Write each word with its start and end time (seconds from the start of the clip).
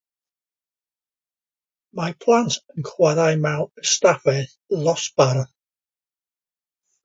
Mae 1.99 2.15
plant 2.25 2.57
yn 2.77 2.89
chwarae 2.91 3.37
mewn 3.45 3.85
ystafell 3.87 4.51
ddosbarth. 4.81 5.57